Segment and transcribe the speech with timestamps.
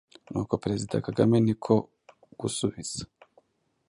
[0.31, 1.73] Nuko Perezida Kagame ni ko
[2.39, 3.01] gusubiza,